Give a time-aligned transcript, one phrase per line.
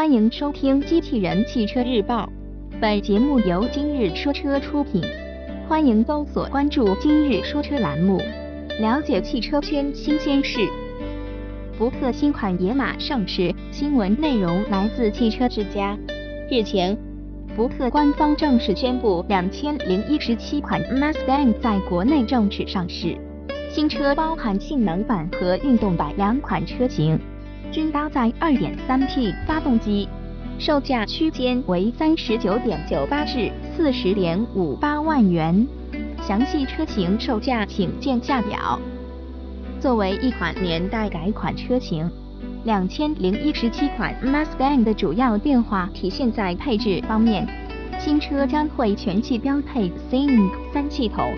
[0.00, 2.24] 欢迎收听《机器人汽车日报》，
[2.80, 5.02] 本节目由今日说车出品。
[5.68, 8.16] 欢迎搜索关注“今日说车”栏目，
[8.80, 10.66] 了解汽车圈新鲜事。
[11.76, 15.98] 福特新款野马上市，新闻内容来自汽车之家。
[16.50, 16.96] 日前，
[17.54, 23.14] 福特官方正式宣布，两千零一十七款 Mustang 在国内正式上市。
[23.70, 27.20] 新车包含性能版和运动版两款车型。
[27.72, 30.08] 均搭载 2.3T 发动机，
[30.58, 35.66] 售价区间为39.98至40.58万元。
[36.22, 38.78] 详细车型售价请见下表。
[39.80, 42.10] 作为一款年代改款车型
[42.66, 47.48] ，2017款 Mustang 的主要变化体现在配置方面，
[47.98, 51.32] 新车将会全系标配 Sync 三系统。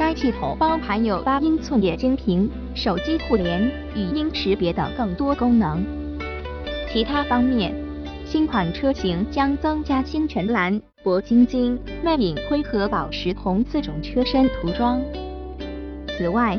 [0.00, 5.84] 该系统包含有八英寸液晶屏、手机互联、语音识别等更多功能。
[6.90, 7.74] 其他方面，
[8.24, 15.02] 新款车型将增加星辰蓝、铂金金、魅影灰和宝石红四种车身涂装。
[16.08, 16.58] 此外，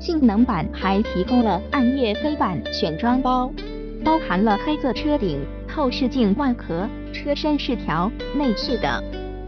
[0.00, 3.52] 性能版还提供了暗夜黑版选装包，
[4.04, 9.00] 包含了黑色车顶、后视镜外壳、车身饰条、内饰等。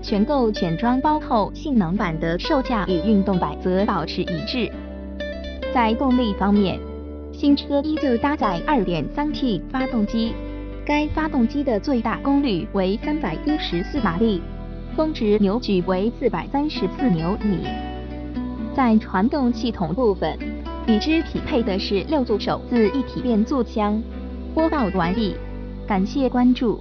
[0.03, 4.71] 全购选装包后，性能版的售价与运动版则保持一致。
[5.73, 6.79] 在动力方面，
[7.33, 10.35] 新车依旧搭载 2.3T 发动机，
[10.85, 14.43] 该发动机的最大功率为314马力，
[14.97, 17.67] 峰值扭矩为434牛米。
[18.75, 20.37] 在传动系统部分，
[20.89, 24.03] 与之匹配的是六速手自一体变速箱。
[24.55, 25.37] 播报完毕，
[25.87, 26.81] 感谢关注。